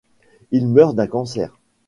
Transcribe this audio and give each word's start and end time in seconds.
Il 0.49 0.67
meurt 0.67 0.95
d'un 0.95 1.05
cancer. 1.05 1.59